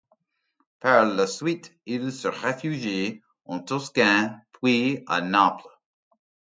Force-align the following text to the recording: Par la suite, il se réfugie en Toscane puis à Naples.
Par 0.79 1.05
la 1.05 1.27
suite, 1.27 1.75
il 1.85 2.11
se 2.11 2.27
réfugie 2.27 3.21
en 3.45 3.59
Toscane 3.59 4.41
puis 4.51 5.03
à 5.05 5.21
Naples. 5.21 5.67